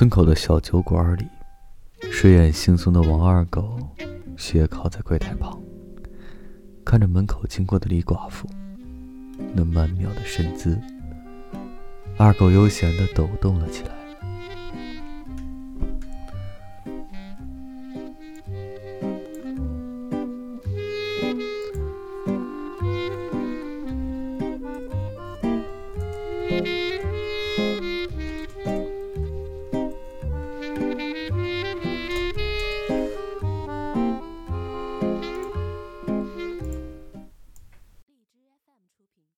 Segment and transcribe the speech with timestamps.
[0.00, 1.26] 村口的小酒馆里，
[2.10, 3.78] 睡眼惺忪的王二狗
[4.34, 5.60] 斜靠在柜台旁，
[6.86, 8.48] 看着门口经过的李寡妇，
[9.52, 10.80] 那曼妙的身姿。
[12.16, 13.90] 二狗悠闲地抖动了起来。